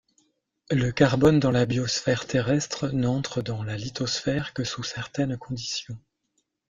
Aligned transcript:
Le 0.71 0.89
carbone 0.91 1.39
dans 1.39 1.51
la 1.51 1.67
biosphère 1.67 2.25
terrestre 2.25 2.87
n'entre 2.87 3.43
dans 3.43 3.61
la 3.63 3.77
lithosphère 3.77 4.51
que 4.55 4.63
sous 4.63 4.81
certaines 4.81 5.37
conditions. 5.37 5.99